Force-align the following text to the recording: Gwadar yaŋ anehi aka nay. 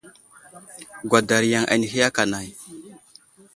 Gwadar 1.09 1.43
yaŋ 1.51 1.63
anehi 1.73 1.99
aka 2.07 2.23
nay. 2.31 2.47